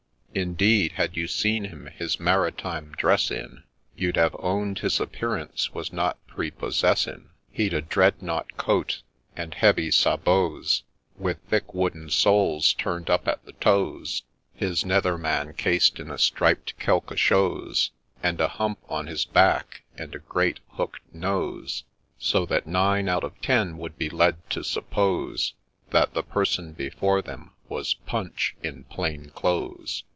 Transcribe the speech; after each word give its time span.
Indeed, 0.33 0.93
had 0.93 1.17
you 1.17 1.27
seen 1.27 1.65
him 1.65 1.87
his 1.87 2.17
maritime 2.17 2.93
dress 2.97 3.29
in, 3.31 3.63
You'd 3.97 4.15
have 4.15 4.33
own'd 4.39 4.79
his 4.79 5.01
appearance 5.01 5.73
was 5.73 5.91
not 5.91 6.25
prepossessing; 6.25 7.31
He'd 7.51 7.73
a' 7.73 7.81
dreadnought' 7.91 8.55
coat, 8.57 9.01
and 9.35 9.53
heavy 9.53 9.91
sabots 9.91 10.83
With 11.17 11.39
thick 11.49 11.73
wooden 11.73 12.09
soles 12.11 12.71
turn'd 12.75 13.09
up 13.09 13.27
at 13.27 13.43
the 13.43 13.51
toes, 13.51 14.23
His 14.53 14.85
nether 14.85 15.17
man 15.17 15.53
cased 15.53 15.99
in 15.99 16.09
a 16.09 16.17
striped 16.17 16.79
qudque 16.79 17.17
chose, 17.17 17.91
And 18.23 18.39
a 18.39 18.47
hump 18.47 18.79
on 18.87 19.07
his 19.07 19.25
back, 19.25 19.81
and 19.97 20.15
a 20.15 20.19
great 20.19 20.61
hook'd 20.69 21.01
nose, 21.13 21.83
So 22.19 22.45
that 22.45 22.65
nine 22.65 23.09
out 23.09 23.25
of 23.25 23.41
ten 23.41 23.77
would 23.79 23.97
be 23.97 24.09
led 24.09 24.49
to 24.51 24.63
suppose 24.63 25.55
That 25.89 26.13
the 26.13 26.23
person 26.23 26.71
before 26.71 27.21
them 27.21 27.51
was 27.67 27.95
Punch 28.05 28.55
in 28.63 28.85
plain 28.85 29.31
clothes. 29.31 30.05